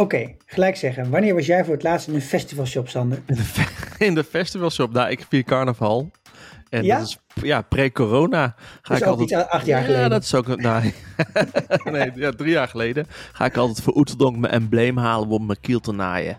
[0.00, 1.10] Oké, gelijk zeggen.
[1.10, 3.18] Wanneer was jij voor het laatst in een festivalshop, Sander?
[3.26, 3.68] In de, fe-
[4.06, 4.92] in de festivalshop.
[4.92, 6.10] Nou, ik vier carnaval.
[6.70, 6.98] En Ja?
[6.98, 8.54] dat is ja, pre-corona.
[8.56, 9.30] Ga Dat is ik altijd.
[9.30, 10.10] iets acht jaar ja, geleden.
[10.10, 10.48] dat is ook.
[10.48, 10.94] een- Nee,
[11.94, 13.06] nee ja, drie jaar geleden.
[13.32, 16.38] Ga ik altijd voor Oeteldonk mijn embleem halen om mijn kiel te naaien.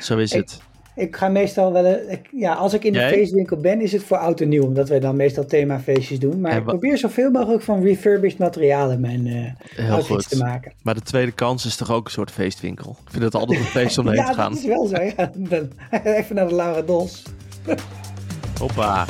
[0.00, 0.60] Zo is Hey, het.
[0.96, 1.84] Ik ga meestal wel...
[1.84, 3.08] eh, ik- ja, als ik in de Jij?
[3.12, 4.62] feestwinkel ben, is het voor oud en nieuw.
[4.64, 6.40] Omdat wij dan meestal themafeestjes doen.
[6.40, 10.72] Maar En ik probeer zoveel mogelijk van refurbished materialen mijn Heel outfits te maken.
[10.82, 12.96] Maar de tweede kans is toch ook een soort feestwinkel.
[13.04, 14.50] Ik vind het altijd een feest om heen ja, te gaan.
[14.52, 15.02] dat is wel zo.
[15.02, 15.30] Ja.
[15.50, 15.68] Dan,
[16.04, 17.22] even naar de Laura Dols.
[18.60, 19.04] Hoppa.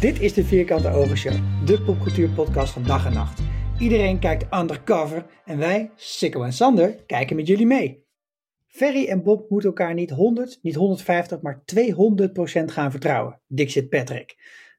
[0.00, 1.32] Dit is de Vierkante Ogenshow,
[1.64, 3.40] de popcultuurpodcast van dag en nacht.
[3.78, 8.04] Iedereen kijkt undercover en wij, Sikko en Sander, kijken met jullie mee.
[8.70, 14.36] Ferry en Bob moeten elkaar niet 100, niet 150, maar 200% gaan vertrouwen, dixit Patrick.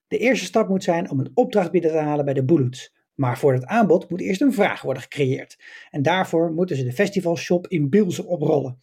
[0.08, 2.94] De eerste stap moet zijn om een opdracht binnen te halen bij de Bullets.
[3.14, 5.58] Maar voor het aanbod moet eerst een vraag worden gecreëerd.
[5.90, 8.80] En daarvoor moeten ze de festivalshop in Bilzen oprollen.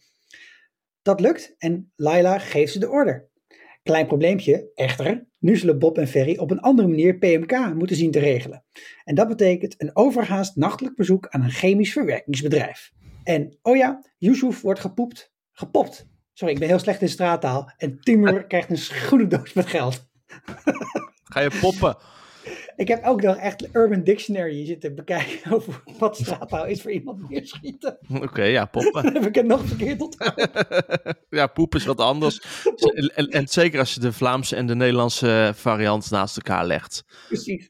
[1.01, 3.29] Dat lukt en Laila geeft ze de order.
[3.83, 5.27] Klein probleempje, echter.
[5.39, 8.63] Nu zullen Bob en Ferry op een andere manier PMK moeten zien te regelen.
[9.03, 12.91] En dat betekent een overhaast nachtelijk bezoek aan een chemisch verwerkingsbedrijf.
[13.23, 15.33] En, oh ja, Yusuf wordt gepoept.
[15.51, 16.07] Gepopt.
[16.33, 17.71] Sorry, ik ben heel slecht in straattaal.
[17.77, 20.07] En Timur krijgt een schoenendoos met geld.
[21.23, 21.97] Ga je poppen?
[22.75, 27.29] Ik heb ook nog echt Urban Dictionary zitten bekijken over wat straattaal is voor iemand
[27.29, 27.97] neerschieten.
[28.21, 29.03] Oké, ja, poppen.
[29.03, 30.49] Dan heb ik het nog verkeerd onthouden.
[31.29, 32.41] ja, poep is wat anders.
[32.93, 37.03] En, en, en zeker als je de Vlaamse en de Nederlandse variant naast elkaar legt.
[37.27, 37.69] Precies.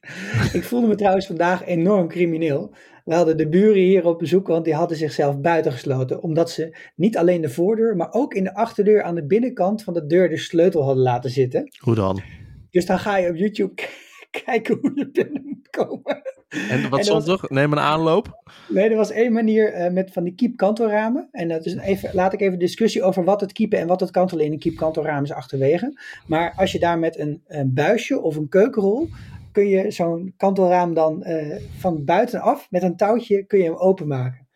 [0.54, 2.76] Ik voelde me trouwens vandaag enorm crimineel.
[3.10, 6.22] We hadden de buren hier op bezoek, want die hadden zichzelf buitengesloten.
[6.22, 9.94] Omdat ze niet alleen de voordeur, maar ook in de achterdeur aan de binnenkant van
[9.94, 11.72] de deur de sleutel hadden laten zitten.
[11.80, 12.22] Hoe dan?
[12.70, 13.82] Dus dan ga je op YouTube
[14.46, 16.22] kijken hoe je binnen moet komen.
[16.70, 17.46] En wat stond er?
[17.48, 18.44] Neem een aanloop.
[18.68, 21.28] Nee, er was één manier eh, met van die keep kantelramen.
[21.32, 24.12] En dat is even, laat ik even discussie over wat het keepen en wat het
[24.12, 26.00] kantelen in een keep kantelraam is achterwege.
[26.28, 29.10] Maar als je daar met een, een buisje of een keukenrol
[29.60, 34.48] kun je zo'n kantelraam dan eh, van buitenaf met een touwtje kun je hem openmaken.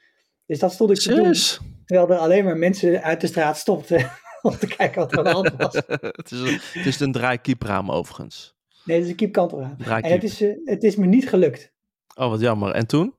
[0.45, 1.33] Dus dat stond ik te doen,
[1.85, 4.11] terwijl er alleen maar mensen uit de straat stopten
[4.41, 5.73] om te kijken wat er aan de hand was.
[6.21, 8.55] het, is een, het is een draaikiepraam overigens.
[8.85, 9.75] Nee, het is een keep kantelraam.
[9.79, 11.71] En het is, eh, het is me niet gelukt.
[12.15, 12.71] Oh, wat jammer.
[12.71, 13.15] En toen?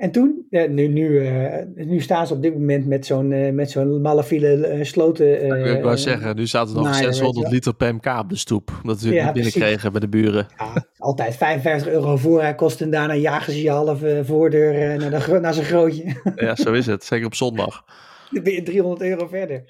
[0.00, 3.70] En toen, nu, nu, eh, nu staan ze op dit moment met zo'n eh, met
[3.70, 5.44] zo'n malafile eh, sloten.
[5.44, 7.52] ik wou eh, zeggen, nu staat er nog naaier, weet je 600 wel.
[7.54, 8.80] liter PMK op de stoep.
[8.82, 10.46] Dat we het binnenkregen bij de buren.
[10.56, 15.38] ja, altijd 55 euro voorraad kost en daarna jagen ze je halve voordeur naar, de,
[15.40, 16.20] naar zijn grootje.
[16.36, 17.04] Ja, zo is het.
[17.04, 17.84] Zeker op zondag.
[18.30, 19.64] Dan ben je 300 euro verder.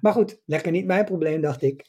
[0.00, 1.84] Maar goed, lekker niet mijn probleem, dacht ik.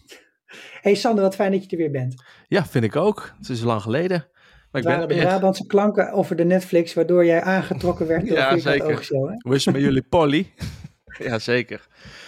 [0.81, 2.23] hey Sander, wat fijn dat je er weer bent.
[2.47, 3.33] Ja, vind ik ook.
[3.37, 4.27] Het is lang geleden.
[4.73, 5.23] Maar waren ben de.
[5.23, 9.07] Brabantse klanken over de Netflix, waardoor jij aangetrokken werd door Ja, zeker.
[9.09, 9.17] Hè?
[9.17, 10.53] Hoe is het met jullie, Polly?
[11.19, 11.87] ja, zeker.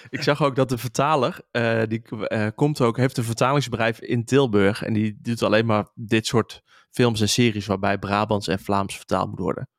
[0.09, 4.25] Ik zag ook dat de vertaler, eh, die eh, komt ook, heeft een vertalingsbedrijf in
[4.25, 4.83] Tilburg.
[4.83, 6.61] En die doet alleen maar dit soort
[6.91, 9.69] films en series waarbij Brabants en Vlaams vertaald moet worden.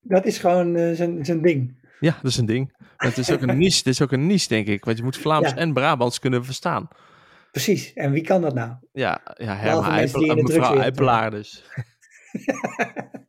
[0.00, 1.84] Dat is gewoon eh, zijn zijn ding.
[2.00, 2.74] Ja, dat is een ding.
[2.78, 4.84] Maar het is ook een niche, het is ook een niche, denk ik.
[4.84, 5.56] Want je moet Vlaams Ja.
[5.56, 6.88] en Brabants kunnen verstaan.
[7.56, 7.92] Precies.
[7.92, 8.72] En wie kan dat nou?
[8.92, 11.62] Ja, ja Eipel- de mevrouw Eipelaar dus.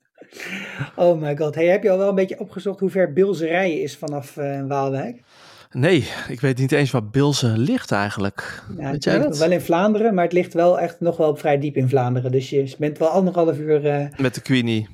[0.95, 1.55] Oh my god.
[1.55, 4.65] Hey, heb je al wel een beetje opgezocht hoe ver Bilze rijden is vanaf eh,
[4.67, 5.21] Waalwijk?
[5.71, 8.63] Nee, ik weet niet eens waar Bilze ligt eigenlijk.
[8.77, 9.37] Ja, weet jij dat?
[9.37, 12.31] wel in Vlaanderen, maar het ligt wel echt nog wel vrij diep in Vlaanderen.
[12.31, 14.87] Dus je bent wel anderhalf uur eh, Met de Queenie.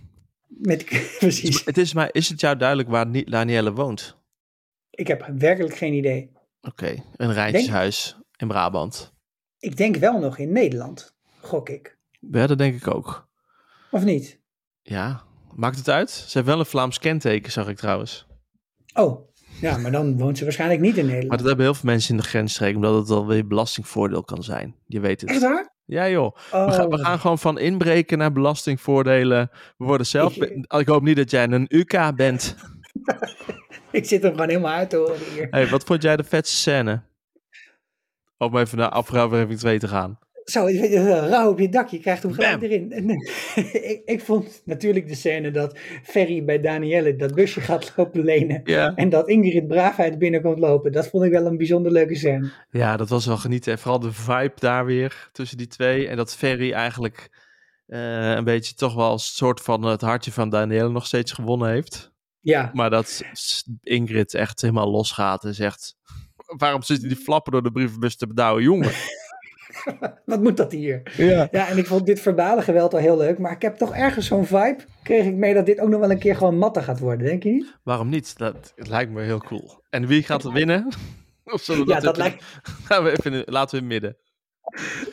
[0.47, 0.85] met...
[1.19, 1.65] Precies.
[1.65, 4.17] Het is, maar is het jou duidelijk waar Ni- Danielle woont?
[4.89, 6.31] Ik heb werkelijk geen idee.
[6.61, 9.12] Oké, een rijtjeshuis in Brabant.
[9.63, 11.97] Ik denk wel nog in Nederland, gok ik.
[12.31, 13.27] Ja, dat denk ik ook.
[13.91, 14.39] Of niet?
[14.81, 15.23] Ja,
[15.55, 16.09] maakt het uit?
[16.09, 18.27] Ze heeft wel een Vlaams kenteken, zag ik trouwens.
[18.93, 19.29] Oh,
[19.61, 21.39] ja, maar dan woont ze waarschijnlijk niet in Maar Nederland.
[21.39, 24.75] dat hebben heel veel mensen in de grensstreek, omdat het dan weer belastingvoordeel kan zijn.
[24.87, 25.43] Je weet Echt het.
[25.43, 25.71] waar?
[25.85, 29.49] Ja joh, Oh, we, gaan, we gaan gewoon van inbreken naar belastingvoordelen.
[29.77, 30.35] We worden zelf...
[30.35, 32.55] Ik- Ik hoop niet dat jij een UK bent.
[33.91, 35.47] Ik zit hem gewoon helemaal uit te horen hier.
[35.49, 37.01] Hey, wat vond jij de vetste scène?
[38.43, 40.19] Om even naar aflevering 2 te gaan.
[40.43, 42.69] Zo, eh, rauw op je dak, je krijgt hem gelijk Bam.
[42.69, 42.91] erin.
[42.91, 48.23] Eh, ik, ik vond natuurlijk de scène dat Ferry bij Danielle dat busje gaat lopen
[48.23, 48.61] lenen.
[48.63, 48.95] Ja.
[48.95, 50.91] En dat Ingrid Braafheid binnenkomt lopen.
[50.91, 52.51] Dat vond ik wel een bijzonder leuke scène.
[52.69, 53.71] Ja, dat was wel genieten.
[53.71, 56.07] En vooral de vibe daar weer tussen die twee.
[56.07, 57.29] En dat Ferry eigenlijk
[57.85, 61.69] eh, een beetje toch wel een soort van het hartje van Danielle nog steeds gewonnen
[61.69, 62.11] heeft.
[62.39, 63.23] Ja, Maar dat
[63.81, 65.95] Ingrid echt helemaal losgaat en zegt...
[66.45, 68.91] Waarom zitten die flappen door de brievenbus te bedouwen, jongen?
[70.25, 71.01] Wat moet dat hier?
[71.17, 71.47] Ja.
[71.51, 73.37] Ja, en ik vond dit verbale geweld al heel leuk.
[73.39, 74.77] Maar ik heb toch ergens zo'n vibe.
[75.03, 77.25] Kreeg ik mee dat dit ook nog wel een keer gewoon matten gaat worden.
[77.27, 77.77] Denk je niet?
[77.83, 78.37] Waarom niet?
[78.37, 79.81] Dat het lijkt me heel cool.
[79.89, 80.87] En wie gaat er winnen?
[81.43, 82.43] Of zullen we Ja, dat lijkt...
[82.87, 84.17] Gaan we even laten we in het midden.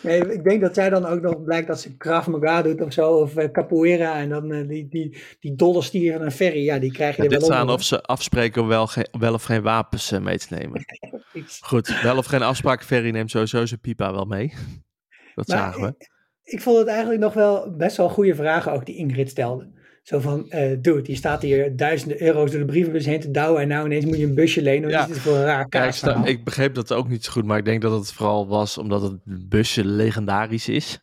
[0.02, 2.92] Nee, ik denk dat zij dan ook nog blijkt dat ze Krav Maga doet of
[2.92, 3.12] zo.
[3.12, 4.18] Of eh, capoeira.
[4.18, 6.64] En dan eh, die, die, die dolle stier van een ferry.
[6.64, 9.34] Ja, die krijg je Ja, er dit wel aan of ze afspreken wel, ge- wel
[9.34, 10.84] of geen wapens eh, mee te nemen.
[11.60, 12.84] Goed, wel of geen afspraak.
[12.84, 14.52] Ferry neemt sowieso zijn pipa wel mee.
[15.34, 16.06] Dat Maar zagen we.
[16.42, 19.70] Ik vond het eigenlijk nog wel best wel goede vragen ook die Ingrid stelde.
[20.02, 23.62] Zo van, eh dude, die staat hier duizenden euro's door de brievenbus heen te douwen
[23.62, 24.82] en nou ineens moet je een busje lenen.
[24.82, 25.00] Wat Ja.
[25.02, 27.64] is dit voor een raar Ja, ik, begreep dat ook niet zo goed, maar ik
[27.64, 29.18] denk dat het vooral was omdat het
[29.48, 30.98] busje legendarisch is.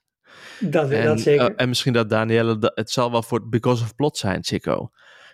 [0.60, 1.46] dat, En, dat zeker.
[1.48, 4.90] eh, en misschien dat Danielle, da- het zal wel voor Because of Plot zijn, Chico.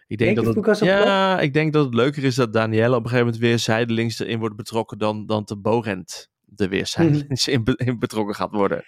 [0.07, 3.10] Ik denk, dat het, ja, ik denk dat het leuker is dat Danielle op een
[3.10, 7.63] gegeven moment weer zijdelings erin wordt betrokken dan, dan de Borent er weer zijdelings in,
[7.63, 8.83] be- in betrokken gaat worden.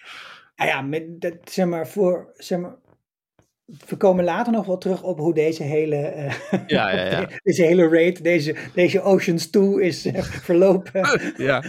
[0.54, 2.74] Ah ja, met, dat, zeg maar, voor, zeg maar,
[3.66, 6.32] we komen later nog wel terug op hoe deze hele, eh,
[6.66, 7.28] Ja, ja, ja.
[7.42, 11.32] deze hele raid, deze, deze Oceans 2 is eh, verlopen.
[11.36, 11.62] Ja,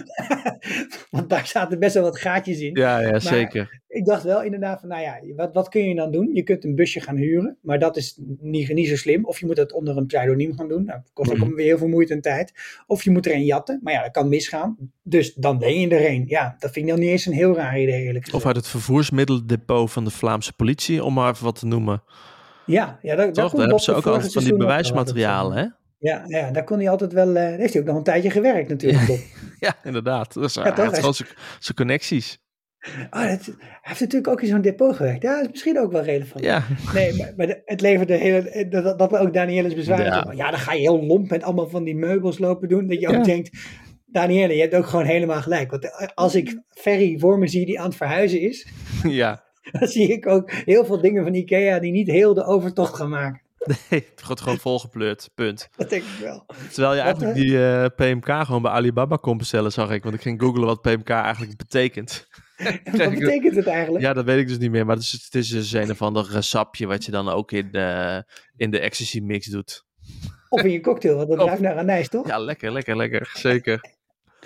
[1.12, 2.76] Want daar zaten best wel wat gaatjes in.
[2.76, 3.82] ja, ja zeker.
[3.98, 6.30] Ik dacht wel inderdaad van, nou ja, wat, wat kun je dan doen?
[6.34, 9.26] Je kunt een busje gaan huren, maar dat is niet, niet zo slim.
[9.26, 10.86] Of je moet dat onder een pseudoniem gaan doen.
[10.86, 11.54] Nou, dat kost ook Mhm.
[11.54, 12.52] weer heel veel moeite en tijd.
[12.88, 14.78] Of je moet er een jatten, maar ja, dat kan misgaan.
[15.04, 16.24] Dus dan leen je er een.
[16.28, 18.34] Ja, dat vind ik nog niet eens een heel raar idee eerlijk gezegd.
[18.44, 22.04] Of uit het vervoersmiddeldepot van de Vlaamse politie, om maar even wat te noemen.
[22.66, 23.52] Ja, ja daar, Toch?
[23.52, 25.66] hebben ze ook altijd van die bewijsmaterialen, hè?
[26.00, 27.34] Ja, ja, daar kon hij altijd wel...
[27.34, 29.08] daar heeft hij ook nog een tijdje gewerkt natuurlijk.
[29.60, 30.34] Ja, inderdaad.
[30.34, 30.86] Dat is, Ja, hij toch?
[30.86, 31.14] had gewoon
[31.60, 32.40] zijn connecties.
[33.10, 35.22] Oh, dat, hij heeft natuurlijk ook in zo'n depot gewerkt.
[35.22, 36.44] Ja, dat is misschien ook wel relevant.
[36.44, 36.64] Ja,
[36.94, 40.04] Nee, maar, maar de- het leverde hele, eh, dat, dat- dat ook Danielle's bezwaar.
[40.06, 40.32] Ja.
[40.36, 40.50] Ja.
[40.52, 42.88] dan ga je heel lomp met allemaal van die meubels lopen doen.
[42.88, 43.58] Dat je ook denkt,
[44.06, 45.72] Danielle, je hebt ook gewoon helemaal gelijk.
[45.72, 48.68] Want eh, als ik Ferry voor me zie die aan het verhuizen is,
[49.04, 49.44] ja.
[49.80, 53.10] dan zie ik ook heel veel dingen van Ikea die niet heel de overtocht gaan
[53.10, 53.42] maken.
[53.90, 55.70] Nee, het wordt gewoon volgepleurd, punt.
[55.76, 56.46] Dat denk ik wel.
[56.72, 60.04] Terwijl je eigenlijk die eh, PMK gewoon bij Alibaba kon bestellen, zag ik.
[60.04, 62.28] Want ik ging googlen wat PMK eigenlijk betekent.
[62.84, 64.04] Wat betekent het eigenlijk?
[64.04, 64.86] Ja, dat weet ik dus niet meer.
[64.86, 67.52] Maar het is, het is dus een of ander eh, sapje wat je dan ook
[67.52, 68.24] in de,
[68.56, 69.86] in de ecstasy mix doet.
[70.50, 72.28] Of in je cocktail, want dat ruikt naar anijs, toch?
[72.28, 73.32] Ja, lekker, lekker, lekker.
[73.34, 73.97] Zeker.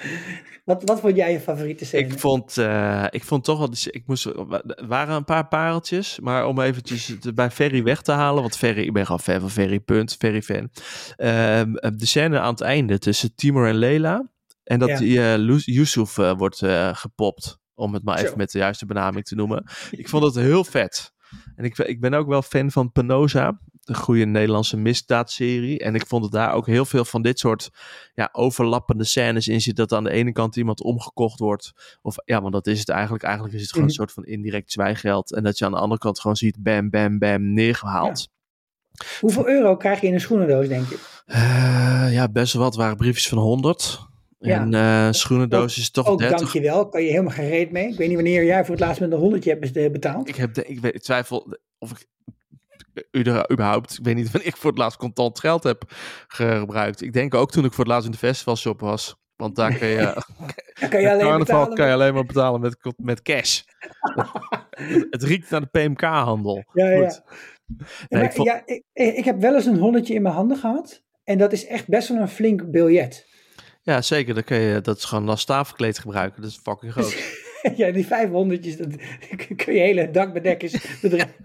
[0.65, 2.07] Wat, wat vond jij je favoriete scène?
[2.07, 6.45] Ik vond, eh, ik vond toch wel, ik moest, er waren een paar pareltjes, maar
[6.45, 9.79] om eventjes bij Ferry weg te halen, want Ferry, ik ben gewoon fan van Ferry,
[9.79, 10.69] punt, Ferry fan.
[11.15, 14.29] Ehm, de scène aan het einde tussen Timur en Leila
[14.63, 14.97] en dat Ja.
[14.97, 18.25] die eh, Yusuf eh, wordt eh, gepopt, om het maar Zo.
[18.25, 19.63] even met de juiste benaming te noemen.
[19.91, 21.13] Ik vond het heel vet.
[21.55, 25.79] En ik, ik ben ook wel fan van Penosa, de goede Nederlandse misdaadserie.
[25.79, 27.69] En ik vond het daar ook heel veel van dit soort
[28.13, 29.75] ja, overlappende scènes in zit.
[29.75, 31.71] Dat aan de ene kant iemand omgekocht wordt.
[32.01, 33.23] Of ja, want dat is het eigenlijk.
[33.23, 33.99] Eigenlijk is het gewoon Mhm.
[33.99, 35.33] een soort van indirect zwijgeld.
[35.33, 38.29] En dat je aan de andere kant gewoon ziet bam, bam, bam neergehaald.
[39.19, 40.97] Hoeveel euro krijg je in een schoenendoos, denk je?
[41.25, 42.75] Ja, ja best wel wat.
[42.75, 43.99] waren briefjes van 100.
[44.39, 44.59] Ja.
[44.59, 46.37] En eh schoenendoos is toch Ook 30.
[46.39, 47.87] dankjewel, kan je helemaal gereed mee.
[47.89, 50.27] Ik weet niet wanneer jij voor het laatst met een honderdje hebt bes- betaald.
[50.27, 52.05] Ik, heb de, ik, weet, ik twijfel of ik
[53.51, 55.83] überhaupt, ik weet niet wanneer ik voor het laatst contant geld heb
[56.27, 57.01] gebruikt.
[57.01, 59.15] Ik denk ook toen ik voor het laatst in de festivalshop was.
[59.35, 60.23] Want daar kun je,
[60.89, 63.61] kan je alleen carnaval kan je alleen maar betalen met, met cash.
[64.71, 66.63] het, het riekt naar de PMK-handel.
[66.73, 67.09] Ja, ja.
[67.09, 67.21] Goed.
[68.09, 71.03] Nee, ik vond- ja, ik, ik heb wel eens een honderdje in mijn handen gehad.
[71.23, 73.27] En dat is echt best wel een flink biljet.
[73.81, 74.33] Ja, zeker.
[74.33, 76.41] Dan kun je, dat is gewoon als tafelkleed gebruiken.
[76.41, 77.17] Dat is fucking groot.
[77.77, 78.87] ja, die vijf honderdjes, dat
[79.55, 81.35] kun je hele dakbedekkers bedrijven.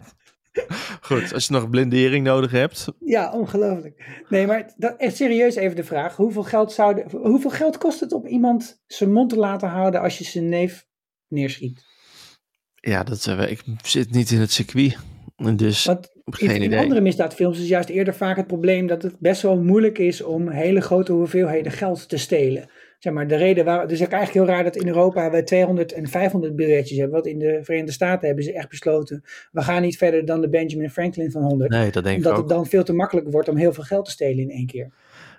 [1.01, 2.87] Goed, als je nog blindering nodig hebt.
[3.01, 4.23] Ja, ongelooflijk.
[4.29, 6.17] Nee, maar dat, echt serieus even de vraag.
[6.17, 10.01] Hoeveel geld, zou de- hoeveel geld kost het om iemand zijn mond te laten houden
[10.01, 10.87] als je zijn neef
[11.29, 11.85] neerschiet?
[12.75, 14.97] Ja, dat, eh, ik zit niet in het circuit.
[15.57, 16.79] Dus Want geen in, in idee.
[16.79, 20.49] andere misdaadfilms is juist eerder vaak het probleem dat het best wel moeilijk is om
[20.49, 22.71] hele grote hoeveelheden geld te stelen.
[22.99, 25.93] Zeg maar, de reden waar, dus ook eigenlijk heel raar dat in Europa we 200
[25.93, 27.15] en 500 biljetjes hebben.
[27.15, 30.49] Want in de Verenigde Staten hebben ze echt besloten, we gaan niet verder dan de
[30.49, 31.71] Benjamin Franklin van 100.
[31.71, 32.49] Nee, dat denk ik omdat ook.
[32.49, 34.93] het dan veel te makkelijk wordt om heel veel geld te stelen in één keer.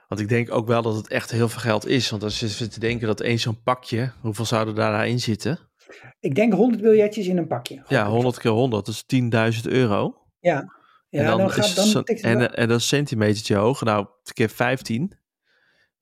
[0.08, 2.10] Want ik denk ook wel dat het echt heel veel geld is.
[2.10, 5.60] Want als je zit te denken dat één zo'n pakje, hoeveel zou er daarin zitten?
[6.20, 7.84] Ik denk 100 biljetjes in een pakje.
[7.88, 9.04] Ja, 100 keer 100, dat is
[9.64, 10.18] 10.000 euro.
[10.40, 10.74] Ja,
[11.10, 13.84] ja en dan, dan, gaat, dan en, eh, en dat is een centimetertje hoog.
[13.84, 15.14] Nou, keer 15.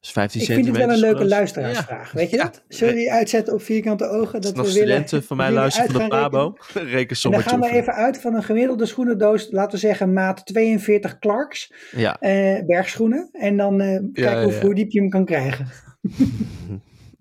[0.05, 1.29] Dus 15 Ik vind het wel een leuke groot.
[1.29, 2.11] luisteraarsvraag.
[2.11, 2.43] Weet je Ja.
[2.43, 2.61] dat?
[2.67, 4.41] Zullen we die uitzetten op vierkante ogen?
[4.41, 7.21] Dat we willen, studenten van mij willen luisteren van de Pabo, rekenen?
[7.23, 11.19] En dan gaan we even uit van een gemiddelde schoenendoos, laten we zeggen maat 42
[11.19, 13.29] Clarks, Ja, eh, bergschoenen.
[13.31, 14.61] En dan eh, kijken ja, hoe, ja.
[14.61, 15.67] hoe diep je hem kan krijgen.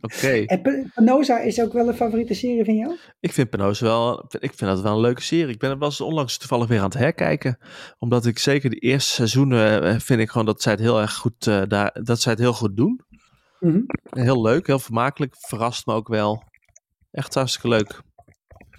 [0.05, 0.45] Oké.
[0.45, 2.97] En P- Penosa is ook wel een favoriete serie van jou?
[3.21, 5.55] Ik vind Penosa wel, ik vind dat wel een leuke serie.
[5.55, 7.59] Ik ben er wel eens onlangs toevallig weer aan het herkijken.
[7.99, 11.15] Omdat ik zeker de eerste seizoenen eh, vind ik gewoon dat zij het heel erg
[11.15, 13.01] goed, eh, daar, dat zij het heel goed doen.
[13.61, 13.81] Mhm.
[14.11, 15.35] Heel leuk, heel vermakelijk.
[15.39, 16.43] Verrast me ook wel.
[17.11, 18.01] Echt hartstikke leuk.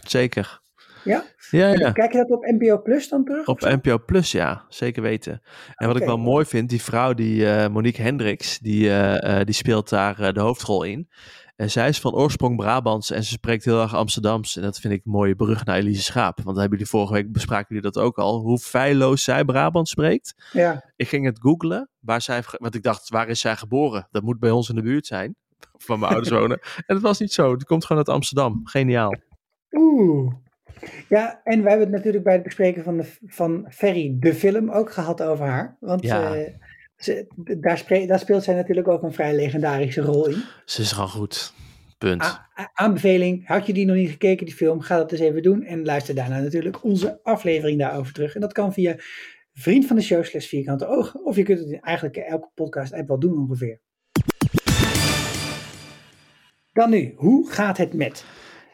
[0.08, 0.60] Zeker.
[1.05, 1.24] Ja?
[1.50, 1.91] Ja, ja.
[1.91, 3.47] Kijk je dat op NPO Plus dan terug?
[3.47, 3.59] Op?
[3.59, 4.65] NPO Plus, ja.
[4.69, 5.41] Zeker weten.
[5.75, 9.45] En wat ik wel mooi vind, die vrouw, die eh, Monique Hendricks, die, eh, eh,
[9.45, 11.09] die speelt daar de hoofdrol in.
[11.55, 14.55] En zij is van oorsprong Brabants en ze spreekt heel erg Amsterdams.
[14.55, 16.41] En dat vind ik een mooie brug naar Elise Schaap.
[16.43, 18.39] Want hebben jullie vorige week bespraken jullie dat ook al.
[18.39, 20.50] Hoe feilloos zij Brabant spreekt.
[20.51, 20.91] Ja.
[20.95, 24.07] Ik ging het googlen, waar zij, want ik dacht, waar is zij geboren?
[24.12, 25.35] Dat moet bij ons in de buurt zijn,
[25.85, 26.59] van mijn ouders wonen.
[26.75, 27.55] En dat was niet zo.
[27.55, 28.62] Die komt gewoon uit Amsterdam.
[28.63, 29.15] Geniaal.
[29.71, 30.33] Oeh.
[31.10, 34.70] Ja, en we hebben het natuurlijk bij het bespreken van, de, van Ferry, de film,
[34.72, 35.77] ook gehad over haar.
[35.79, 36.36] Want Ja.
[36.36, 36.53] eh,
[36.98, 37.27] ze,
[38.08, 40.44] daar, speelt zij natuurlijk ook een vrij legendarische rol in.
[40.65, 41.53] Ze is gewoon goed.
[41.98, 42.22] Punt.
[42.24, 45.63] A- aanbeveling, had je die nog niet gekeken, die film, ga dat eens even doen.
[45.63, 48.36] En luister daarna natuurlijk onze aflevering daarover terug.
[48.36, 48.96] En dat kan via
[49.53, 51.25] vriend van de show slash vierkante ogen.
[51.25, 53.79] Of je kunt het in eigenlijk elke podcast app wel doen ongeveer.
[56.74, 58.25] Dan nu, hoe gaat het met?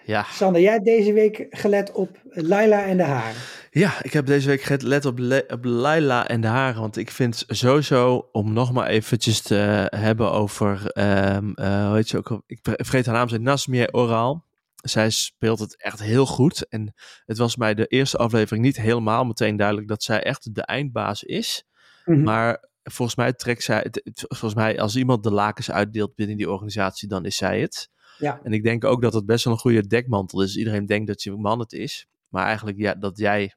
[0.05, 0.23] Ja.
[0.23, 3.41] Sander, jij hebt deze week gelet op Laila en de haren.
[3.71, 6.81] Ja, ik heb deze week gelet op, Le- op Laila en de haren.
[6.81, 12.07] Want ik vind sowieso, om nog maar eventjes te hebben over, ehm eh, hoe heet
[12.07, 14.45] ze ook, ik ver- vergeet haar naam, zijn Nasmia Oral.
[14.75, 16.67] Zij speelt het echt heel goed.
[16.67, 16.93] En
[17.25, 21.23] het was mij de eerste aflevering niet helemaal meteen duidelijk dat zij echt de eindbaas
[21.23, 21.63] is.
[22.05, 22.23] Mhm.
[22.23, 27.07] Maar volgens mij trekt zij, volgens mij als iemand de lakens uitdeelt binnen die organisatie,
[27.07, 27.89] dan is zij het.
[28.21, 28.39] Ja.
[28.43, 30.55] En ik denk ook dat het best wel een goede dekmantel is.
[30.57, 32.07] Iedereen denkt dat je man het is.
[32.27, 33.53] Maar eigenlijk ja, dat jij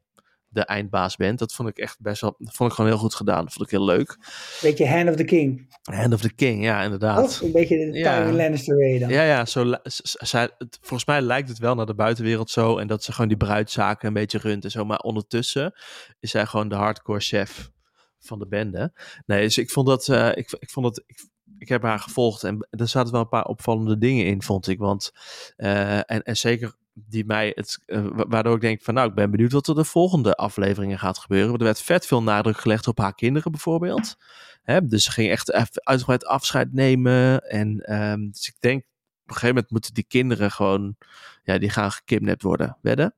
[0.48, 3.14] de eindbaas bent, dat vond ik echt best wel, dat vond ik gewoon heel goed
[3.14, 3.44] gedaan.
[3.44, 4.18] Dat vond ik heel leuk.
[4.62, 5.76] Beetje Hand of the King.
[5.82, 7.24] Hand of the King, ja, inderdaad.
[7.24, 8.18] Of een beetje de Ja.
[8.20, 9.08] Tywin Lannister weer dan.
[9.08, 12.78] Ja, ja, zo, zij, het- volgens mij lijkt het wel naar de buitenwereld zo.
[12.78, 14.84] En dat ze gewoon die bruidzaken een beetje runt en zo.
[14.84, 15.72] Maar ondertussen
[16.20, 17.70] is zij gewoon de hardcore chef
[18.18, 18.92] van de bende.
[19.26, 21.28] Nee, dus ik vond dat, eh, ik, ik vond dat, ik,
[21.58, 24.78] ik heb haar gevolgd en er zaten wel een paar opvallende dingen in, vond ik.
[24.78, 25.12] Want,
[25.56, 29.14] eh, en, en zeker die mij, het, eh, wa- waardoor ik denk van nou, ik
[29.14, 31.48] ben benieuwd wat er de volgende afleveringen gaat gebeuren.
[31.48, 34.16] Want er werd vet veel nadruk gelegd op haar kinderen bijvoorbeeld.
[34.62, 35.52] Hè, dus ze ging echt
[35.84, 37.40] uitgebreid afscheid nemen.
[37.48, 38.86] En ehm, dus ik denk, op
[39.30, 40.96] een gegeven moment moeten die kinderen gewoon,
[41.42, 42.78] ja, die gaan gekidnapt worden.
[42.82, 43.14] Wedden?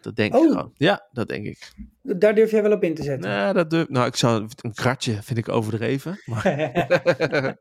[0.00, 0.48] Dat denk ik Oh.
[0.50, 0.72] gewoon.
[0.74, 1.72] Ja, dat denk ik.
[2.16, 3.30] Daar durf jij wel op in te zetten.
[3.30, 6.20] Nee, dat durf, nou, ik zou, een kratje vind ik overdreven.
[6.24, 6.42] Maar,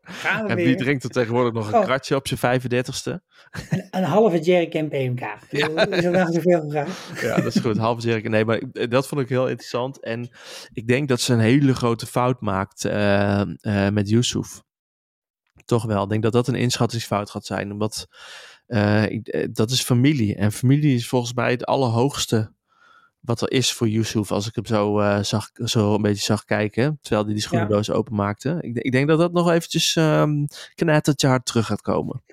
[0.02, 1.84] Gaan we en wie drinkt er tegenwoordig nog een Oh.
[1.84, 3.12] kratje op zijn 35ste?
[3.70, 5.20] Een, een halve jerrycan PMK.
[5.50, 5.68] Ja.
[5.68, 7.22] Dat is zoveel gevraagd.
[7.22, 7.78] Ja, dat is goed.
[7.78, 8.30] Half zeker.
[8.30, 10.00] Nee, maar ik- dat vond ik heel interessant.
[10.04, 10.30] En
[10.74, 14.62] ik denk dat ze een hele grote fout maakt eh, eh, met Yusuf.
[15.66, 16.04] Toch wel.
[16.04, 17.72] Ik denk dat dat een inschattingsfout gaat zijn.
[17.72, 18.08] Omdat
[19.08, 20.36] ik, eh, dat is familie.
[20.36, 22.54] En familie is volgens mij het allerhoogste
[23.26, 24.32] wat er is voor Yusuf.
[24.32, 26.98] Als ik hem zo, eh, zag, zo een beetje zag kijken.
[27.02, 28.58] Terwijl hij die schoenendoos openmaakte.
[28.62, 32.24] Ik, ik denk dat dat nog eventjes um, knettertje hard terug gaat komen.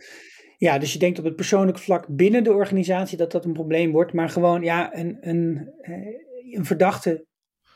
[0.56, 3.92] Ja, dus je denkt op het persoonlijke vlak binnen de organisatie dat dat een probleem
[3.92, 4.12] wordt.
[4.12, 5.92] Maar gewoon ja, een, een, eh,
[6.56, 7.26] een verdachte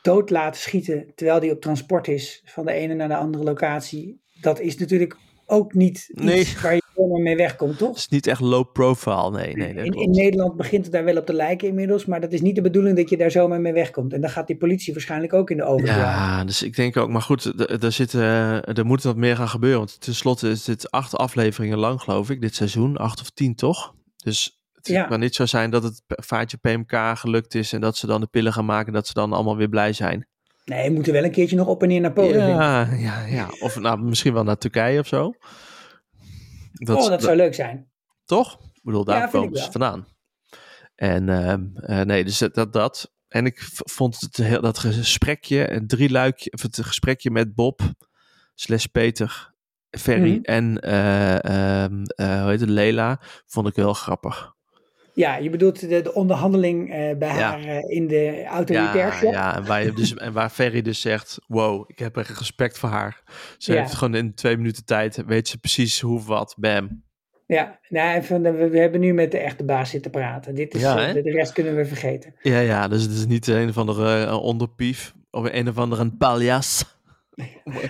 [0.02, 4.20] dood laten schieten terwijl die op transport is van de ene naar de andere locatie.
[4.40, 6.54] Dat is natuurlijk ook niet Nee.
[6.62, 7.88] waar je mee wegkomt, toch?
[7.88, 9.30] Het is niet echt low profile.
[9.30, 9.74] Nee, nee.
[9.84, 10.10] in, in.
[10.10, 12.96] Nederland begint het daar wel op te lijken inmiddels, maar dat is niet de bedoeling
[12.96, 14.12] dat je daar zomaar mee wegkomt.
[14.12, 16.00] En dan gaat die politie waarschijnlijk ook in de overdracht.
[16.00, 19.48] Ja, dus ik denk ook, maar goed, er, zit, eh, er moet wat meer gaan
[19.48, 19.78] gebeuren.
[19.78, 22.96] Want tenslotte is dit acht afleveringen lang, geloof ik, dit seizoen.
[22.96, 23.94] Acht of tien, toch?
[24.16, 25.04] Dus het Ja.
[25.04, 28.26] kan niet zo zijn dat het vaartje PMK gelukt is en dat ze dan de
[28.26, 30.26] pillen gaan maken en dat ze dan allemaal weer blij zijn.
[30.64, 32.48] Nee, we moeten wel een keertje nog op en neer naar Polen.
[32.48, 33.48] Ja, ja, ja.
[33.60, 35.32] Of nou, misschien wel naar Turkije of zo.
[36.85, 37.90] Dat, oh, dat zou leuk zijn.
[38.25, 38.52] Toch?
[38.73, 40.06] Ik bedoel, daar Ja, komen ze vandaan.
[40.95, 43.12] En ehm, eh, nee, dus dat, dat.
[43.28, 47.80] En ik vond het heel, dat gesprekje, een drie luikje, of het gesprekje met Bob,
[48.54, 49.54] slash Peter,
[49.90, 50.42] Ferry Mhm.
[50.42, 54.54] en eh, hoe heet het, Lela, vond ik heel grappig.
[55.16, 57.35] Ja, je bedoelt de, de onderhandeling eh, bij Ja.
[57.50, 59.32] haar eh, in de auto Ja, repairshop.
[59.32, 62.78] ja en, waar je dus, en waar Ferry dus zegt, wow, ik heb echt respect
[62.78, 63.23] voor haar.
[63.58, 63.80] Ze Ja.
[63.80, 67.04] heeft gewoon in twee minuten tijd, weet ze precies hoe, wat, bam.
[67.46, 70.54] Ja, nou, we, we hebben nu met de echte baas zitten praten.
[70.54, 72.35] Dit is, Ja, eh, de, de rest kunnen we vergeten.
[72.42, 76.95] Ja, ja, dus het is niet een of andere onderpief of een of andere paljas.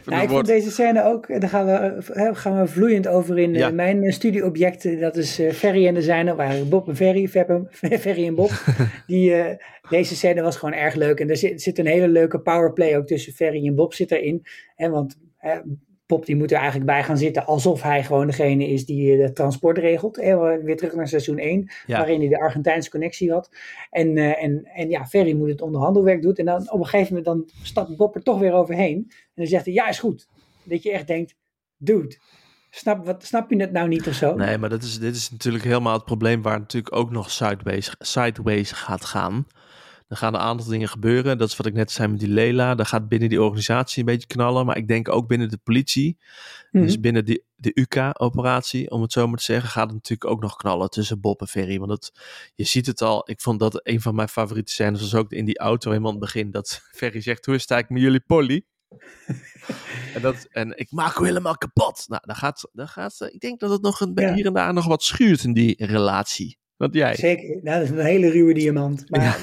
[0.04, 3.38] Nou, ik vond deze scène ook, eh, daar gaan we, eh, gaan we vloeiend over
[3.38, 3.70] in eh, Ja.
[3.70, 5.00] mijn studieobject.
[5.00, 7.28] Dat is Ferry en de zijne, of eigenlijk Bob en Ferry,
[8.00, 8.50] Ferry en Bob.
[9.06, 9.34] Die,
[9.90, 11.20] deze scène was gewoon erg leuk.
[11.20, 14.46] En er zit, zit een hele leuke powerplay ook tussen Ferry en Bob zit erin.
[14.74, 15.58] Hè, want hè,
[16.06, 19.34] Pop die moet er eigenlijk bij gaan zitten alsof hij gewoon degene is die het
[19.34, 20.18] transport regelt.
[20.18, 23.50] En weer terug naar seizoen 1, waarin hij de Argentijnse connectie had.
[23.90, 26.34] En, en, en ja, Ferry moet het onderhandelwerk doen.
[26.34, 28.96] En dan op een gegeven moment dan stapt Bob er toch weer overheen.
[29.08, 30.28] En dan zegt hij, ja is goed.
[30.64, 31.36] Dat je echt denkt,
[31.76, 32.16] dude,
[32.70, 34.34] Snap, wat, snap je het nou niet of zo?
[34.34, 37.94] Nee, maar dat is, dit is natuurlijk helemaal het probleem waar natuurlijk ook nog sideways,
[37.98, 39.46] sideways gaat gaan.
[40.08, 41.38] Er gaan een aantal dingen gebeuren.
[41.38, 42.74] Dat is wat ik net zei met die Lela.
[42.74, 44.66] Dat gaat binnen die organisatie een beetje knallen.
[44.66, 46.18] Maar ik denk ook binnen de politie.
[46.70, 47.00] Dus mhm.
[47.00, 50.56] binnen die, de UK-operatie, om het zo maar te zeggen, gaat het natuurlijk ook nog
[50.56, 51.78] knallen tussen Bob en Ferry.
[51.78, 52.12] Want
[52.54, 53.30] je ziet het al.
[53.30, 56.16] Ik vond dat een van mijn favoriete scènes was ook in die auto helemaal aan
[56.16, 56.50] het begin.
[56.50, 58.64] Dat Ferry zegt, hoe is het eigenlijk met jullie Polly?
[60.14, 62.04] en, dat, en ik maak hem helemaal kapot.
[62.08, 64.86] Nou, dan gaat, dan gaat ik denk dat het nog een, hier en daar nog
[64.86, 66.58] wat schuurt in die relatie.
[66.76, 67.14] Want jij?
[67.14, 69.10] Zeker, nou, dat is een hele ruwe diamant.
[69.10, 69.36] Maar ja.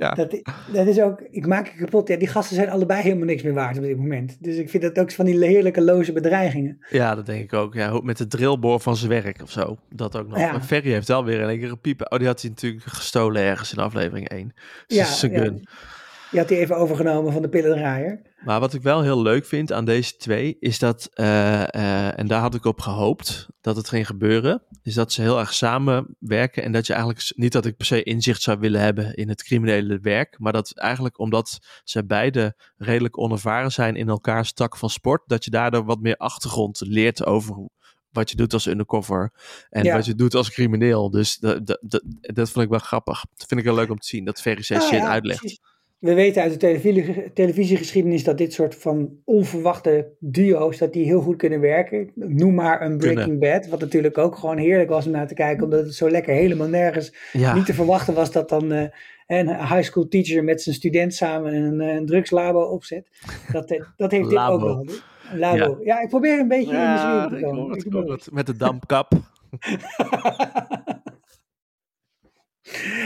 [0.00, 0.40] Dat,
[0.72, 2.08] dat is ook, ik maak je kapot.
[2.08, 4.36] Ja, die gasten zijn allebei helemaal niks meer waard op dit moment.
[4.40, 6.78] Dus ik vind dat ook van die heerlijke loze bedreigingen.
[6.90, 7.74] Ja, dat denk ik ook.
[7.74, 9.76] Ja, met de drillboor van zijn werk of zo.
[9.88, 10.38] Dat ook nog.
[10.38, 10.52] Ja.
[10.52, 12.12] Maar Ferry heeft wel weer een keer een piepen.
[12.12, 14.54] Oh, die had hij natuurlijk gestolen ergens in aflevering 1.
[14.86, 15.58] Dus ja, zijn gun.
[15.62, 15.70] Ja.
[16.30, 18.20] Die had hij even overgenomen van de pillendraaier.
[18.44, 22.26] Maar wat ik wel heel leuk vind aan deze twee, is dat, uh, uh, en
[22.26, 26.62] daar had ik op gehoopt dat het ging gebeuren, is dat ze heel erg samenwerken
[26.62, 29.42] en dat je eigenlijk, niet dat ik per se inzicht zou willen hebben in het
[29.42, 34.90] criminele werk, maar dat eigenlijk omdat ze beide redelijk onervaren zijn in elkaars tak van
[34.90, 37.68] sport, dat je daardoor wat meer achtergrond leert over
[38.10, 39.32] wat je doet als undercover
[39.70, 41.10] en wat je doet als crimineel.
[41.10, 43.24] Dus dat, dat, dat, dat vond ik wel grappig.
[43.36, 45.60] Dat vind ik wel leuk om te zien, dat Ferry zijn shit uitlegt
[46.00, 51.20] we weten uit de televisie, televisiegeschiedenis dat dit soort van onverwachte duo's, dat die heel
[51.20, 52.10] goed kunnen werken.
[52.14, 55.64] Noem maar een Breaking Bad, wat natuurlijk ook gewoon heerlijk was om naar te kijken,
[55.64, 58.84] omdat het zo lekker helemaal nergens niet te verwachten was dat dan uh,
[59.26, 63.08] een high school teacher met zijn student samen een, een drugslabo opzet.
[63.52, 64.86] Dat, eh, dat heeft dit ook wel.
[65.34, 65.78] Labo.
[65.80, 65.94] Ja.
[65.94, 66.00] ja.
[66.02, 67.76] ik probeer een beetje in de te komen.
[67.76, 69.12] Ik ik met de dampkap.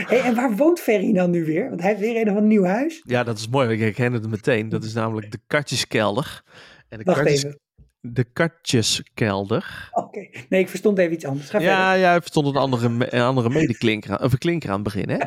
[0.07, 1.69] Hey, en waar woont Ferry dan nu weer?
[1.69, 3.01] Want hij heeft weer een of een nieuw huis.
[3.05, 3.69] Ja, dat is mooi.
[3.69, 4.69] Ik herken het meteen.
[4.69, 6.43] Dat is namelijk de Katjeskelder.
[6.89, 7.59] En de Wacht katjes, even.
[8.01, 9.89] De Katjeskelder.
[9.91, 10.27] Oké.
[10.49, 11.49] Nee, ik verstond even iets anders.
[11.49, 12.05] Ga ja, verder.
[12.05, 15.09] ja, ik verstond een andere, een andere medeklinker, of een klinker aan het begin.
[15.09, 15.17] Hè?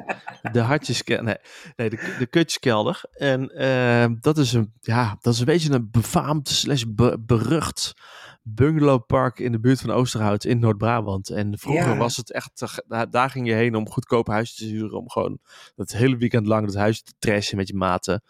[0.52, 1.24] De hartjeskelder.
[1.24, 1.36] Nee,
[1.76, 3.02] nee, de, de Katjeskelder.
[3.12, 6.84] En uh, dat, is een, ja, dat is een beetje een befaamd slash
[7.20, 7.94] berucht
[8.54, 11.30] bungalowpark in de buurt van Oosterhout in Noord-Brabant.
[11.30, 12.64] En vroeger was het echt,
[13.10, 14.98] daar ging je heen om goedkoop huis te huren.
[14.98, 15.38] Om gewoon
[15.76, 18.22] het hele weekend lang dat huis te trashen met je maten.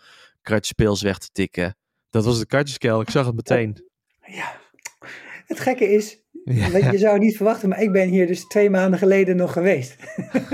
[0.42, 1.76] Kratje speels weg te tikken.
[2.10, 3.84] Dat was de kartjeskel, ik zag het meteen.
[4.26, 4.56] Ja,
[5.46, 8.98] het gekke is, je zou het niet verwachten, maar ik ben hier dus twee maanden
[8.98, 9.96] geleden nog geweest.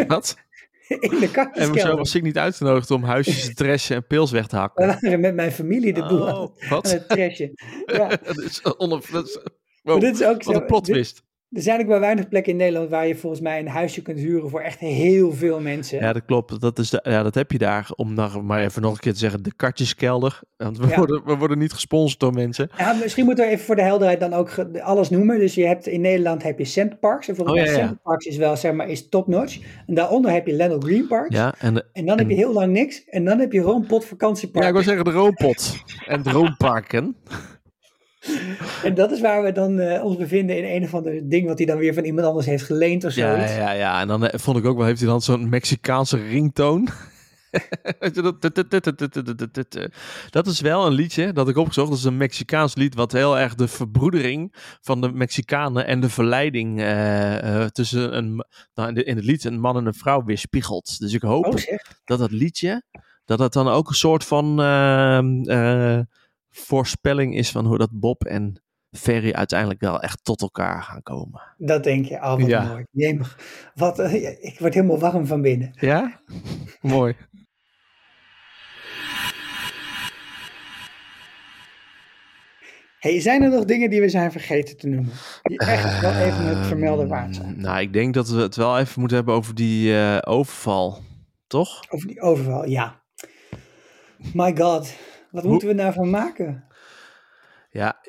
[0.06, 0.36] Wat?
[0.88, 4.46] In de En hoezo was ik niet uitgenodigd om huisjes te trashen en pils weg
[4.46, 4.86] te hakken?
[4.86, 6.86] We waren met mijn familie de boel oh, wat?
[6.86, 7.52] aan het trashen.
[7.86, 8.08] Ja.
[8.24, 9.02] dat is onder...
[9.12, 9.38] Dat is,
[9.82, 11.22] wow, dit is ook zo, een plot twist.
[11.54, 14.18] Er zijn ook maar weinig plekken in Nederland waar je volgens mij een huisje kunt
[14.18, 15.98] huren voor echt heel veel mensen.
[15.98, 16.60] Ja, dat klopt.
[16.60, 19.12] Dat, is de, ja, dat heb je daar, om nog, maar even nog een keer
[19.12, 20.40] te zeggen, de katjeskelder.
[20.56, 22.70] Want we, worden, we worden niet gesponsord door mensen.
[22.76, 24.50] Ja, misschien moeten we even voor de helderheid dan ook
[24.82, 25.38] alles noemen.
[25.38, 27.28] Dus je hebt in Nederland heb je Centerparks.
[27.28, 29.58] En volgens oh, mij Centerparks is wel, zeg maar, is top-notch.
[29.86, 31.36] En daaronder heb je Leno Green Parks.
[31.36, 33.04] Ja, en, en dan heb je heel lang niks.
[33.04, 34.62] En dan heb je Roompot vakantiepark.
[34.62, 35.82] Ja, ik wil zeggen de Roompot.
[36.06, 37.16] en Droomparken.
[38.82, 41.58] En dat is waar we dan uh, ons bevinden in een of ander ding wat
[41.58, 43.20] hij dan weer van iemand anders heeft geleend of zo.
[43.20, 44.00] Ja, ja, ja.
[44.00, 46.88] En dan uh, vond ik ook wel, heeft hij dan zo'n Mexicaanse ringtoon.
[50.30, 51.88] dat is wel een liedje dat ik opgezocht.
[51.88, 56.08] Dat is een Mexicaans lied wat heel erg de verbroedering van de Mexicanen en de
[56.08, 60.98] verleiding uh, tussen een, nou in, het lied een man en een vrouw weerspiegelt.
[60.98, 61.54] Dus ik hoop oh,
[62.04, 62.82] dat dat liedje,
[63.24, 66.02] dat dat dan ook een soort van ehm,
[66.54, 71.42] voorspelling is van hoe dat Bob en Ferry uiteindelijk wel echt tot elkaar gaan komen.
[71.56, 72.64] Dat denk je, al oh, wat ja.
[72.64, 72.84] mooi.
[72.90, 73.38] Jemig,
[73.74, 74.14] wat, uh,
[74.44, 75.70] ik word helemaal warm van binnen.
[75.80, 76.20] Ja?
[76.80, 77.16] mooi.
[82.98, 85.12] Hey, zijn er nog dingen die we zijn vergeten te noemen?
[85.42, 87.54] Die echt wel even het vermelden waard zijn?
[87.54, 91.02] Ehm, nou, ik denk dat we het wel even moeten hebben over die uh, overval,
[91.46, 91.84] toch?
[91.90, 93.02] Over die overval, ja.
[94.32, 94.94] My god.
[95.34, 96.64] Wat moeten we daarvan maken?
[97.70, 98.00] Ja,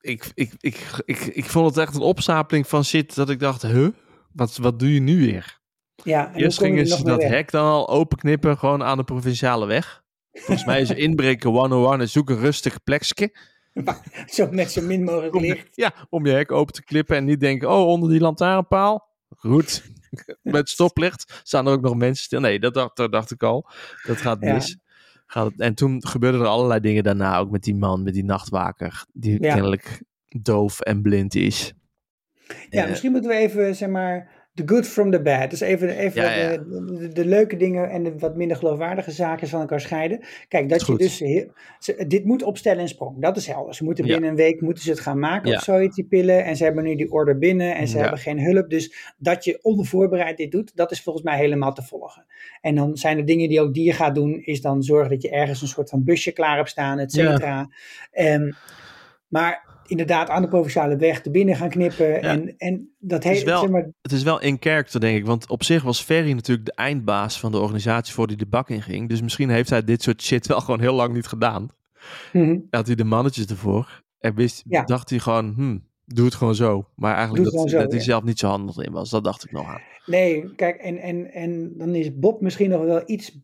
[0.00, 3.62] ik, ik, ik, ik, ik vond het echt een opstapeling van shit dat ik dacht,
[3.62, 3.88] huh?
[4.32, 5.60] Wat, wat doe je nu weer?
[5.94, 10.02] Ja, Eerst gingen ze dat hek dan al openknippen, gewoon aan de provinciale weg.
[10.32, 13.36] Volgens mij is inbreken 101 en zoek een rustig plekje.
[14.26, 15.76] zo met zo min mogelijk licht.
[15.76, 19.08] ja, om je hek open te klippen en niet denken, oh, onder die lantaarnpaal.
[19.28, 19.82] Goed.
[20.42, 22.40] met stoplicht staan er ook nog mensen stil.
[22.40, 23.70] Nee, dat dacht, dat dacht ik al.
[24.06, 24.78] Dat gaat mis.
[25.32, 28.24] Gaat het, en toen gebeurden er allerlei dingen daarna, ook met die man, met die
[28.24, 29.54] nachtwaker, die Ja.
[29.54, 30.02] kennelijk
[30.42, 31.72] doof en blind is.
[32.70, 35.50] Ja, Eh, misschien moeten we even, zeg maar, the good from the bad.
[35.50, 36.48] Dus even, even Ja, ja.
[36.56, 40.20] De, de, de leuke dingen en de wat minder geloofwaardige zaken van elkaar scheiden.
[40.48, 43.20] Kijk, dat je dus, ze- dit moet opstellen en sprong.
[43.20, 43.74] Dat is helder.
[43.74, 44.12] Ze moeten Ja.
[44.12, 46.44] binnen een week moeten ze het gaan maken of zoiets, die pillen.
[46.44, 48.70] En ze hebben nu die order binnen en ze hebben geen hulp.
[48.70, 52.26] Dus dat je onvoorbereid dit doet, dat is volgens mij helemaal te volgen.
[52.60, 55.22] En dan zijn er dingen die ook die je gaat doen, is dan zorgen dat
[55.22, 57.68] je ergens een soort van busje klaar hebt staan, et cetera.
[58.10, 58.50] Ehm,
[59.28, 62.22] maar inderdaad, aan de provinciale weg te binnen gaan knippen.
[62.22, 65.26] En, en dat heeft, zeg maar, Het is wel in character, denk ik.
[65.26, 68.70] Want op zich was Ferry natuurlijk de eindbaas van de organisatie voor die de bak
[68.70, 69.08] in ging.
[69.08, 71.68] Dus misschien heeft hij dit soort shit wel gewoon heel lang niet gedaan.
[72.32, 72.58] mhm.
[72.70, 74.02] Had hij de mannetjes ervoor.
[74.18, 74.82] En wist, Ja.
[74.84, 75.78] dacht hij gewoon, hm,
[76.14, 76.86] doe het gewoon zo.
[76.94, 79.10] Maar eigenlijk dat, zo, dat hij zelf niet zo handig in was.
[79.10, 79.80] Dat dacht ik nog aan.
[80.06, 83.38] Nee, kijk, en, en, en dan is Bob misschien nog wel iets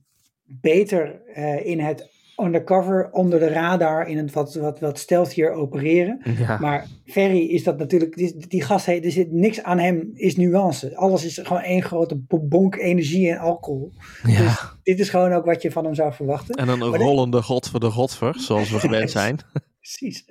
[0.44, 2.10] beter eh, in het
[2.42, 6.20] undercover, onder de radar, in het wat, wat, wat stealthier opereren.
[6.38, 10.36] Ja, Maar Ferry is dat natuurlijk, die, die gast, er zit niks aan hem, is
[10.36, 10.96] nuance.
[10.96, 13.92] Alles is gewoon één grote bonk energie en alcohol.
[14.26, 14.38] ja.
[14.42, 16.54] Dus dit is gewoon ook wat je van hem zou verwachten.
[16.54, 19.38] En dan een Maar dit- rollende god voor de godver, zoals we gewend zijn.
[19.80, 20.24] Precies.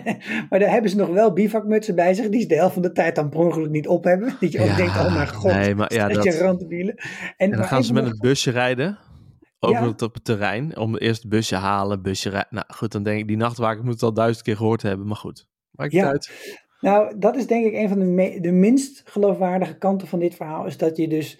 [0.50, 2.92] maar daar hebben ze nog wel bivakmutsen bij zich, die ze de helft van de
[2.92, 4.36] tijd dan per ongeluk niet op hebben.
[4.40, 6.94] Dat je ook denkt, oh mijn god, nee, maar ja, dat je.
[7.36, 8.98] En dan gaan ze met nog- een busje rijden.
[9.68, 9.88] Over Ja.
[9.88, 10.76] het op het terrein.
[10.76, 12.48] Om eerst het busje halen, busje rijden.
[12.54, 15.06] Nou goed, dan denk ik, die nachtwaker moet het al duizend keer gehoord hebben.
[15.06, 16.06] Maar goed, maakt Ja.
[16.06, 16.52] uit.
[16.80, 20.66] Nou, dat is denk ik een van de, de minst geloofwaardige kanten van dit verhaal.
[20.66, 21.38] Is dat je dus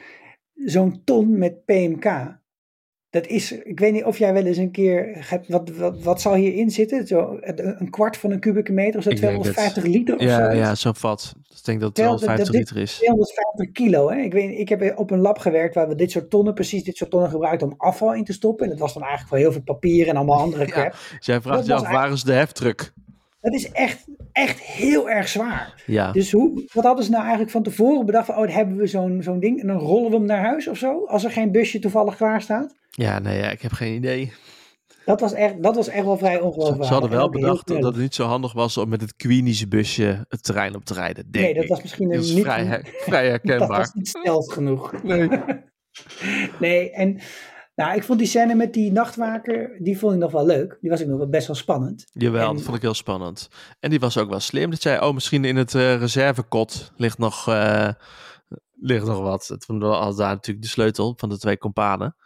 [0.54, 2.38] zo'n ton met PMK.
[3.14, 6.20] Dat is, ik weet niet of jij wel eens een keer hebt, wat, wat, wat
[6.20, 7.07] zal hierin zitten?
[7.07, 10.50] Zo, een kwart van een kubieke meter, of zo Ik denk 250 liter of Ja,
[10.50, 10.57] zo.
[10.57, 11.35] ja, zo vat.
[11.48, 12.96] Dus ik denk dat het Terwijl wel dat- 50 dat dit- liter is.
[12.96, 14.11] 250 kilo.
[14.11, 14.16] Hè?
[14.20, 16.96] Ik, weet, ik heb op een lab gewerkt waar we dit soort tonnen, precies dit
[16.96, 18.64] soort tonnen gebruikten om afval in te stoppen.
[18.64, 20.72] En dat was dan eigenlijk voor heel veel papier en allemaal andere Ja.
[20.72, 20.92] crap.
[21.18, 22.92] Dus jij vraagt je af, waar is de heftruck?
[23.40, 25.83] Dat is echt, echt heel erg zwaar.
[25.87, 28.27] Ja, Dus hoe, wat hadden ze nou eigenlijk van tevoren bedacht?
[28.27, 30.68] Van, oh, dan hebben we zo'n zo'n ding en dan rollen we hem naar huis
[30.68, 31.05] of zo?
[31.07, 32.74] Als er geen busje toevallig klaar staat?
[32.94, 34.33] Ja nee, ja, ik heb geen idee.
[35.04, 36.87] Dat was echt, dat was echt wel vrij ongeloofwaardig.
[36.87, 39.68] ze hadden En wel bedacht dat het niet zo handig was om met het Queenische
[39.68, 41.30] busje het terrein op te rijden.
[41.30, 41.68] Denk Nee, dat ik.
[41.68, 42.44] was misschien Dat een niet...
[42.44, 43.78] vrij, her- vrij dat herkenbaar.
[43.78, 45.02] was niet stelt genoeg.
[45.02, 45.28] Nee.
[46.61, 47.20] Nee, en
[47.74, 50.78] nou, ik vond die scène met die nachtwaker, die vond ik nog wel leuk.
[50.80, 52.04] Die was ook nog wel best wel spannend.
[52.12, 53.48] Jawel, En- dat vond ik heel spannend.
[53.80, 54.70] En die was ook wel slim.
[54.70, 57.88] Dat zei, oh, misschien in het eh, reservekot ligt nog, eh,
[58.80, 59.46] ligt nog wat.
[59.46, 62.16] Het was daar natuurlijk de sleutel van de twee kompanen.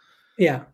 [0.45, 0.73] Ja.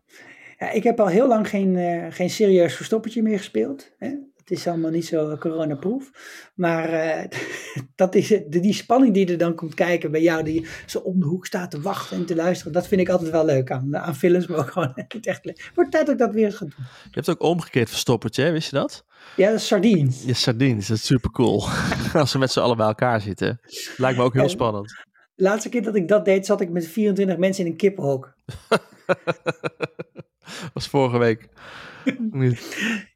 [0.58, 3.90] ja, ik heb al heel lang geen, eh, geen serieus verstoppertje meer gespeeld.
[3.98, 4.08] Hè?
[4.36, 6.10] Het is allemaal niet zo coronaproof.
[6.54, 7.24] Maar eh,
[7.94, 11.20] dat is, het- die spanning die er dan komt kijken bij jou, die zo om
[11.20, 13.96] de hoek staat te wachten en te luisteren, dat vind ik altijd wel leuk aan,
[13.96, 15.70] aan films, maar ook gewoon echt, echt leuk.
[15.74, 16.74] Wordt tijd dat ik dat weer eens ga doen.
[17.04, 18.50] Je hebt ook omgekeerd verstoppertje, hè?
[18.52, 19.04] wist je dat?
[19.36, 20.22] Ja, dat is sardines.
[20.24, 21.64] Je sardines, dat is super cool.
[22.12, 23.60] Als ze met z'n allen bij elkaar zitten.
[23.96, 25.04] Lijkt me ook heel En- spannend.
[25.34, 28.34] De laatste keer dat ik dat deed, zat ik met 24 mensen in een kippenhok.
[30.74, 31.48] was vorige week.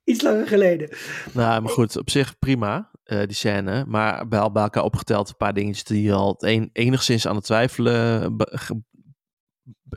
[0.05, 0.89] Iets langer geleden.
[1.33, 3.85] nou, maar goed, op zich prima, eh, die scène.
[3.87, 7.45] Maar bij, al bij elkaar opgeteld een paar dingetjes die al een, enigszins aan het
[7.45, 8.37] twijfelen...
[8.37, 8.61] be-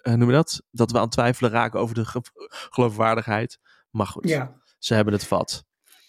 [0.02, 0.64] eh, noem je dat?
[0.72, 2.22] Dat we aan het twijfelen raken over de ge-
[2.70, 3.60] geloofwaardigheid.
[3.90, 4.62] Maar goed, Ja.
[4.80, 5.66] ze hebben het vat.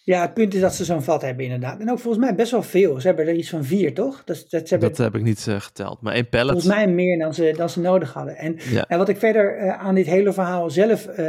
[0.06, 1.80] Ja, het punt is dat ze zo'n vat hebben inderdaad.
[1.80, 3.00] En ook volgens mij best wel veel.
[3.00, 4.22] Ze hebben er iets van vier, toch?
[4.24, 6.00] Dat, dat, ze hebben Dat heb ik niet eh, geteld.
[6.00, 6.50] Maar één pallet.
[6.50, 8.36] volgens mij meer dan ze, dan ze nodig hadden.
[8.36, 8.84] En, Ja.
[8.88, 11.06] en wat ik verder eh, aan dit hele verhaal zelf...
[11.06, 11.26] eh,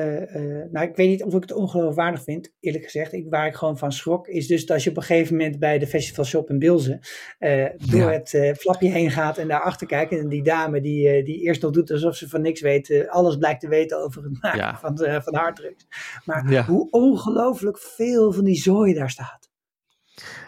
[0.72, 3.14] nou, ik weet niet of ik het ongeloofwaardig vind, eerlijk gezegd.
[3.14, 5.80] Ik, waar ik gewoon van schrok, is dus dat je op een gegeven moment bij
[5.80, 7.00] de festivalshop in Bilzen...
[7.90, 8.12] door Ja.
[8.12, 10.12] het flapje heen gaat en daarachter kijkt.
[10.12, 13.06] En die dame die, die eerst nog doet alsof ze van niks weet...
[13.10, 14.78] alles blijkt te weten over het maken Ja.
[14.82, 15.88] van, van harddrugs.
[16.26, 19.50] Maar hoe ongelooflijk veel van die zooi daar staat.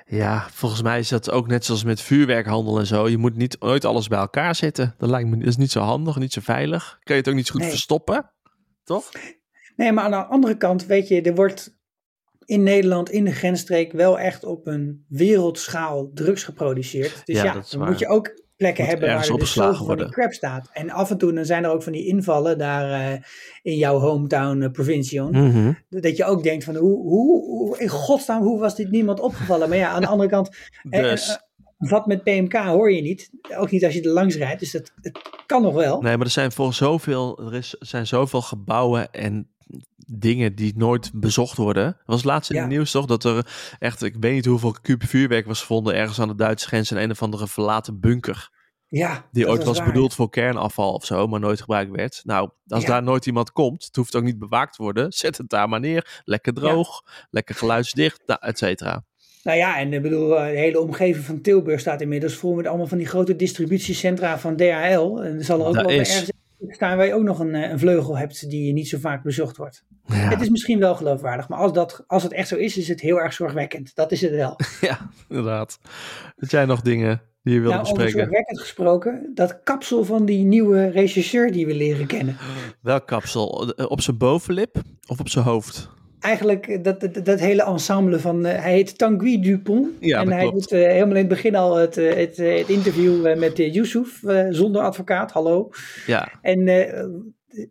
[0.06, 3.08] Ja, volgens mij is dat ook net zoals met vuurwerkhandel en zo.
[3.10, 4.96] Je moet niet ooit alles bij elkaar zetten.
[4.98, 7.00] Dat lijkt me dat is niet zo handig, niet zo veilig.
[7.04, 7.70] Kun je het ook niet zo goed Nee.
[7.70, 8.32] verstoppen?
[8.84, 9.12] Toch?
[9.76, 11.76] Nee, maar aan de andere kant, weet je, er wordt
[12.46, 17.22] in Nederland, in de grensstreek, wel echt op een wereldschaal drugs geproduceerd.
[17.26, 17.90] Dus Ja, ja, dat is dan waar.
[17.90, 20.70] moet je ook plekken Moet hebben waar er dus zoveel van die crap staat.
[20.74, 23.22] En af en toe dan zijn er ook van die invallen daar eh,
[23.62, 25.32] in jouw hometown uh, provincion.
[25.32, 25.74] Mhm.
[25.90, 29.70] Dat je ook denkt van, hoe, hoe, hoe, in godsnaam, hoe was dit niemand opgevallen?
[29.70, 30.50] Maar ja, aan de andere kant,
[30.90, 31.36] eh, Dus, eh,
[31.90, 33.30] wat met PMK hoor je niet.
[33.58, 36.02] Ook niet als je er langs rijdt, dus dat het kan nog wel.
[36.02, 39.48] nee, maar er zijn voor zoveel, er is, zijn zoveel gebouwen en
[40.10, 41.84] dingen die nooit bezocht worden.
[41.86, 42.62] Er was laatst in Ja.
[42.62, 43.48] het nieuws toch dat er
[43.80, 46.98] echt, ik weet niet hoeveel kuub vuurwerk was gevonden ergens aan de Duitse grens in
[46.98, 48.56] een of andere verlaten bunker.
[48.90, 49.88] Ja, Die ooit was waar.
[49.88, 52.22] bedoeld voor kernafval of zo, maar nooit gebruikt werd.
[52.24, 52.88] Nou, als Ja.
[52.90, 55.12] daar nooit iemand komt, het hoeft ook niet bewaakt te worden.
[55.12, 56.22] Zet het daar maar neer.
[56.24, 59.04] Lekker droog, lekker geluidsdicht, nou, et cetera.
[59.44, 62.68] Nou ja, en ik bedoel, eh, de hele omgeving van Tilburg staat inmiddels vol met
[62.68, 65.18] allemaal van die grote distributiecentra van DHL.
[65.22, 66.32] En er zal er ook Dat wel ergens
[66.68, 69.58] staan waar je ook nog een, eh, een vleugel hebt die niet zo vaak bezocht
[69.58, 69.84] wordt.
[70.06, 72.88] Ja, Het is misschien wel geloofwaardig, maar als, dat, als het echt zo is, is
[72.88, 73.96] het heel erg zorgwekkend.
[73.96, 74.56] Dat is het wel.
[74.82, 75.80] ja inderdaad.
[76.36, 78.20] Had jij nog dingen die je wilde nou, over bespreken?
[78.20, 82.38] zorgwekkend gesproken, dat kapsel van die nieuwe rechercheur die we leren kennen.
[82.82, 83.74] Welk kapsel?
[83.88, 85.90] Op zijn bovenlip of op zijn hoofd?
[86.20, 89.90] Eigenlijk dat, dat, dat hele ensemble van, eh, hij heet Tanguy Dupont.
[90.00, 90.54] Ja, en hij klopt.
[90.54, 94.82] doet eh, helemaal in het begin al het, eh, het, het interview met Yusuf, zonder
[94.82, 95.70] advocaat, hallo.
[96.06, 96.68] Ja, En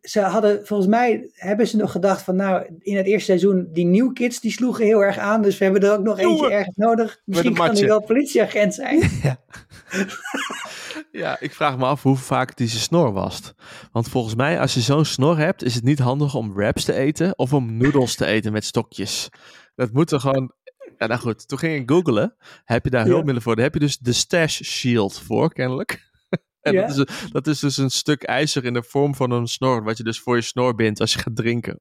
[0.02, 3.84] ze hadden, volgens mij hebben ze nog gedacht van nou, in het eerste seizoen, die
[3.84, 5.42] nieuwe kids die sloegen heel erg aan.
[5.42, 7.22] Dus we hebben er ook nog eentje Jongen, ergens nodig.
[7.24, 8.98] Misschien kan hij wel politieagent zijn.
[9.22, 9.36] ja,
[11.40, 13.54] ik vraag me af hoe vaak die zijn snor wast.
[13.92, 16.92] Want volgens mij, als je zo'n snor hebt, is het niet handig om wraps te
[16.94, 19.28] eten of om noedels te eten met stokjes.
[19.74, 20.52] Dat moet er gewoon.
[20.98, 22.36] Ja, nou goed, toen ging ik googlen.
[22.64, 23.06] Heb je daar Ja.
[23.06, 23.54] hulpmiddelen voor?
[23.54, 26.04] Daar heb je dus de Stash Shield voor, kennelijk.
[26.60, 26.86] En Ja.
[26.86, 29.96] dat, is, dat is dus een stuk ijzer in de vorm van een snor, wat
[29.96, 31.80] je dus voor je snor bindt als je gaat drinken.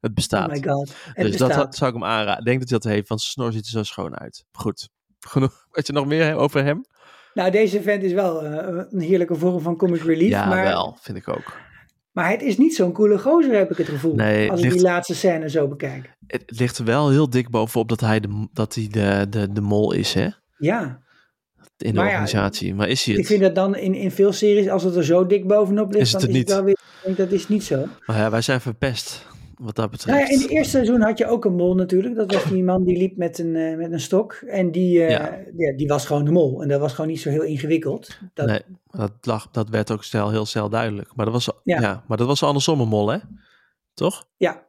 [0.00, 0.48] Het bestaat.
[0.48, 0.94] Oh my god.
[1.12, 1.76] Het dus dat bestaat.
[1.76, 2.38] zou ik hem aanraden.
[2.38, 4.44] Ik denk dat hij dat heeft, want zijn snor ziet er zo schoon uit.
[4.52, 4.88] Goed.
[5.18, 5.66] Genoeg.
[5.70, 6.84] Weet je nog meer over hem?
[7.36, 10.28] Nou, deze vent is wel eh, een heerlijke vorm van comic relief.
[10.30, 10.96] ja, maar, wel.
[11.00, 11.56] Vind ik ook.
[12.12, 14.14] maar het is niet zo'n coole gozer, heb ik het gevoel.
[14.14, 16.10] Nee, als ik ligt- die laatste scène zo bekijk.
[16.26, 19.52] Het het ligt er wel heel dik bovenop dat hij de, dat hij de, de,
[19.52, 20.28] de mol is, hè?
[20.58, 21.00] Ja,
[21.76, 22.74] In de Maar ja, organisatie.
[22.74, 23.28] maar is hij ik het?
[23.28, 26.12] vind dat dan in, in veel series, als het er zo dik bovenop ligt, Is
[26.12, 26.56] het dan het is het niet?
[26.56, 27.84] wel weer, ik dat is niet zo.
[28.06, 30.18] Maar ja, wij zijn verpest, wat dat betreft.
[30.18, 32.14] Nou ja, in het eerste seizoen had je ook een mol natuurlijk.
[32.14, 34.32] Dat was die man die liep met een, eh, met een stok.
[34.32, 35.38] En die, eh, Ja.
[35.56, 36.62] ja, die was gewoon de mol.
[36.62, 38.18] En dat was gewoon niet zo heel ingewikkeld.
[38.34, 41.14] Dat, Nee, dat, lag, dat werd ook snel, heel snel duidelijk.
[41.14, 41.80] Maar dat was, ja.
[41.80, 42.04] Ja.
[42.08, 43.18] maar dat was andersom een mol, hè?
[43.94, 44.28] Toch?
[44.36, 44.64] Ja.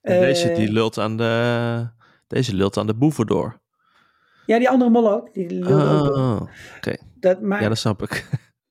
[0.00, 1.86] En deze, Eh, die lult aan de,
[2.26, 3.60] deze lult aan de boeven door.
[4.46, 5.34] Ja, die andere mol ook.
[5.34, 6.16] Die lulde ook door.
[6.16, 6.40] Oh,
[7.14, 8.28] dat, maar ja, dat snap ik.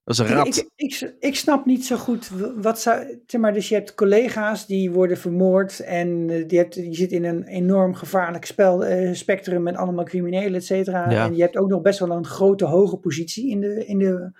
[0.08, 0.58] Dat is een ik, rat.
[0.58, 3.20] ik, ik, ik snap niet zo goed wat zou.
[3.26, 5.80] Zeg maar, dus je hebt collega's die worden vermoord.
[5.80, 10.06] En eh, die hebt, je zit in een enorm gevaarlijk spel, eh, spectrum met allemaal
[10.06, 11.10] criminelen, et cetera.
[11.12, 11.26] Ja.
[11.26, 14.32] En je hebt ook nog best wel een grote, hoge positie in de, in de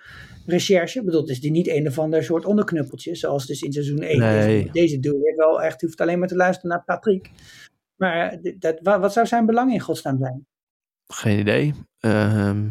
[0.46, 0.98] recherche.
[0.98, 3.98] Ik bedoel, het is die niet een of ander soort onderknuppeltje, zoals dus in seizoen
[4.02, 4.18] 1.
[4.18, 4.46] Nee.
[4.62, 7.30] Deze, deze doe je wel echt, je hoeft alleen maar te luisteren naar Patrick.
[7.96, 10.46] Maar eh, dat, wa- wat zou zijn belang in godsnaam zijn?
[11.06, 11.74] Geen idee.
[12.00, 12.66] Ehm,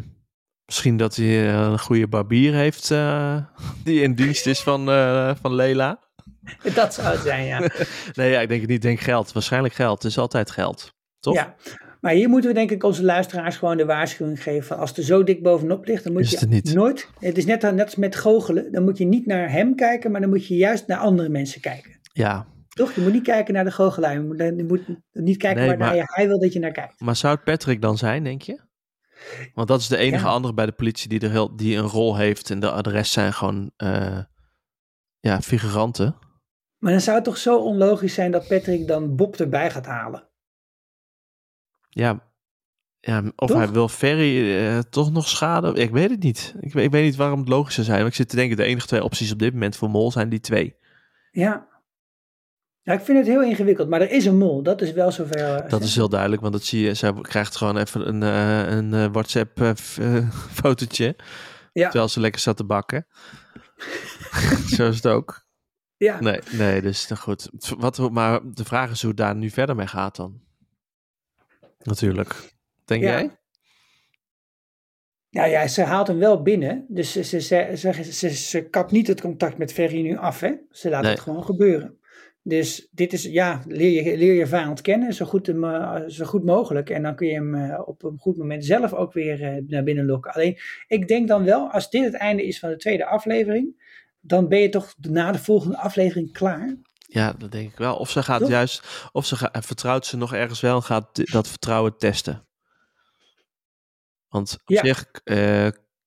[0.68, 3.36] misschien dat hij eh, een goede barbier heeft eh,
[3.84, 5.98] die in dienst is van, eh, van Lela.
[6.74, 7.60] Dat zou het zijn, ja.
[8.14, 8.78] Nee, ja, ik denk het niet.
[8.78, 9.32] Ik denk geld.
[9.32, 10.02] Waarschijnlijk geld.
[10.02, 10.94] Het is altijd geld.
[11.20, 11.34] Toch?
[11.34, 11.54] Ja,
[12.00, 14.78] maar hier moeten we denk ik onze luisteraars gewoon de waarschuwing geven.
[14.78, 16.74] Als het er zo dik bovenop ligt, dan moet Is je het niet.
[16.74, 17.08] nooit...
[17.18, 18.72] Het is net, net als met goochelen.
[18.72, 21.60] Dan moet je niet naar hem kijken, maar dan moet je juist naar andere mensen
[21.60, 22.00] kijken.
[22.12, 22.46] Ja.
[22.68, 22.92] Toch?
[22.92, 24.12] Je moet niet kijken naar de goochelaar.
[24.12, 26.70] Je moet, je moet niet kijken Nee, waar maar- je, hij wil dat je naar
[26.72, 27.00] kijkt.
[27.00, 28.60] Maar zou het Patrick dan zijn, denk je?
[29.54, 30.30] Want dat is de enige Ja.
[30.30, 32.50] andere bij de politie die, er heel, die een rol heeft.
[32.50, 34.18] En de, rest zijn gewoon eh,
[35.20, 36.16] ja, figuranten.
[36.78, 40.28] Maar dan zou het toch zo onlogisch zijn dat Patrick dan Bob erbij gaat halen.
[41.88, 42.30] Ja,
[43.00, 43.56] ja of Toch?
[43.58, 45.74] hij wil Ferry eh, toch nog schaden.
[45.74, 46.54] Ik weet het niet.
[46.60, 47.98] Ik, weet- ik weet niet waarom het logisch zou zijn.
[47.98, 50.28] Maar ik zit te denken, de enige twee opties op dit moment voor Mol zijn
[50.28, 50.76] die twee.
[51.30, 51.66] Ja.
[52.88, 53.88] Ja, ik vind het heel ingewikkeld.
[53.88, 54.62] Maar er is een mol.
[54.62, 55.36] Dat is wel zover.
[55.62, 56.94] eh, Dat is heel duidelijk, want dat zie je.
[56.94, 59.98] Zij krijgt gewoon even een, eh, een eh, WhatsApp f-
[60.60, 61.16] fotootje.
[61.72, 61.84] Ja.
[61.88, 63.06] Terwijl ze lekker staat te bakken.
[64.76, 65.46] Zo is het ook.
[65.96, 66.20] Ja.
[66.20, 67.48] Nee, nee, dus nou goed.
[67.78, 70.40] Wat, maar de vraag is hoe het daar nu verder mee gaat dan.
[71.82, 72.52] Natuurlijk.
[72.84, 73.08] Denk Ja.
[73.10, 73.36] jij?
[75.28, 76.84] Ja, ja, ze haalt hem wel binnen.
[76.88, 80.40] Dus ze, ze, ze, ze, ze, ze kapt niet het contact met Ferry nu af.
[80.40, 80.52] Hè?
[80.70, 81.10] Ze laat Nee.
[81.10, 81.97] het gewoon gebeuren.
[82.42, 86.24] Dus dit is, ja, leer je, leer je vijand kennen zo goed, hem, eh, zo
[86.24, 86.90] goed mogelijk.
[86.90, 89.82] En dan kun je hem eh, op een goed moment zelf ook weer eh, naar
[89.82, 90.32] binnen lokken.
[90.32, 93.86] Alleen, ik denk dan wel, als dit het einde is van de tweede aflevering,
[94.20, 96.76] dan ben je toch na de volgende aflevering klaar.
[97.06, 97.96] Ja, dat denk ik wel.
[97.96, 98.48] Of ze gaat Toch?
[98.48, 102.46] juist, of ze gaat, vertrouwt ze nog ergens wel en gaat dat vertrouwen testen.
[104.28, 104.84] Want op Ja.
[104.84, 105.06] zich,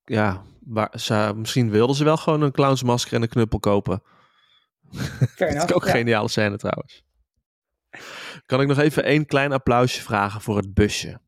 [0.04, 4.02] ja, waar, ze, misschien wilden ze wel gewoon een clownsmasker en een knuppel kopen.
[5.38, 5.98] Dat is ook een Ja.
[5.98, 7.04] geniale scène trouwens.
[8.46, 11.20] Kan ik nog even één klein applausje vragen voor het busje?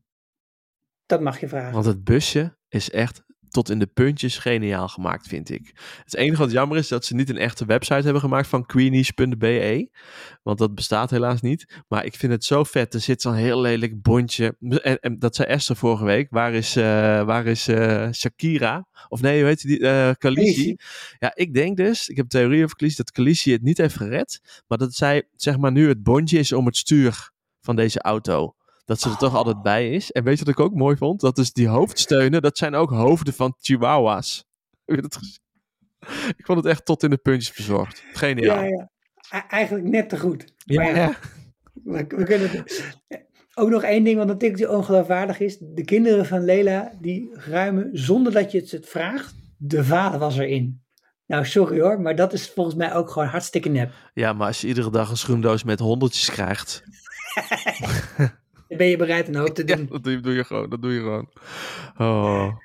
[1.06, 1.72] Dat mag je vragen.
[1.72, 3.22] Want het busje is echt
[3.54, 5.72] tot in de puntjes geniaal gemaakt, vind ik.
[6.04, 9.88] Het enige wat jammer is dat ze niet een echte website hebben gemaakt van queenies.be.
[10.42, 11.82] Want dat bestaat helaas niet.
[11.88, 12.94] Maar ik vind het zo vet.
[12.94, 14.56] Er zit zo'n heel lelijk bondje.
[14.60, 16.26] En, en dat zei Esther vorige week.
[16.30, 16.84] Waar is, uh,
[17.22, 18.86] waar is uh, Shakira?
[19.08, 19.80] Of nee, hoe heet die?
[19.80, 20.76] Uh, Khaleesi.
[21.18, 23.96] Ja, ik denk dus, ik heb een theorie over Khaleesi, dat Khaleesi het niet heeft
[23.96, 24.62] gered.
[24.66, 28.54] Maar dat zij, zeg maar, nu het bondje is om het stuur van deze auto
[28.84, 30.12] dat ze er toch altijd bij is.
[30.12, 31.20] En weet je wat ik ook mooi vond?
[31.20, 34.44] Dat is die hoofdsteunen, dat zijn ook hoofden van chihuahua's.
[34.84, 35.42] Heb je dat gezien?
[36.36, 38.04] Ik vond het echt tot in de puntjes bezorgd.
[38.12, 38.62] Geniaal.
[38.62, 38.88] Ja,
[39.30, 39.48] ja.
[39.48, 40.52] Eigenlijk net te goed.
[40.56, 41.14] Ja, ja.
[41.84, 42.64] We, we, kunnen...
[43.54, 45.58] Ook nog één ding, want dat denk ik ongeloofwaardig is.
[45.60, 50.82] De kinderen van Lela, die ruimen zonder dat je het vraagt, de vader was erin.
[51.26, 53.92] Nou, sorry hoor, maar dat is volgens mij ook gewoon hartstikke nep.
[54.14, 56.82] Ja, maar als je iedere dag een schoendoos met honderdjes krijgt...
[58.76, 59.88] ben je bereid een hoop te doen.
[59.90, 60.70] Ja, dat doe je gewoon.
[60.70, 61.28] Dat doe je gewoon.
[61.98, 62.56] Oh.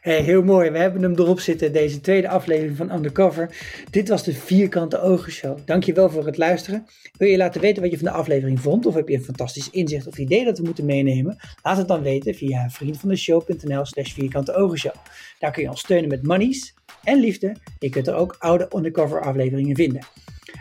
[0.00, 0.70] Hey, heel mooi.
[0.70, 3.56] We hebben hem erop zitten, deze tweede aflevering van Undercover.
[3.90, 5.58] Dit was de Vierkante Ogen Show.
[5.64, 6.86] Dankjewel voor het luisteren.
[7.16, 8.86] Wil je laten weten wat je van de aflevering vond?
[8.86, 11.36] Of heb je een fantastisch inzicht of idee dat we moeten meenemen?
[11.62, 14.94] Laat het dan weten via vriendvandeshow.nl slash vierkante ogen show.
[15.38, 17.56] Daar kun je ons steunen met monies en liefde.
[17.78, 20.06] Je kunt er ook oude Undercover afleveringen vinden.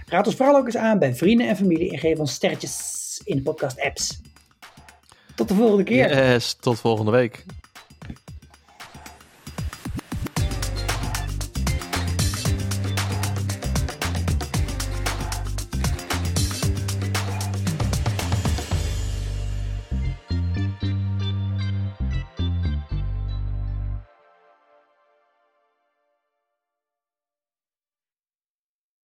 [0.10, 3.36] Raad ons vooral ook eens aan bij vrienden en familie en geef ons sterretjes in
[3.36, 4.22] de podcast apps.
[5.38, 6.32] Tot de volgende keer.
[6.32, 7.46] Yes, tot volgende week.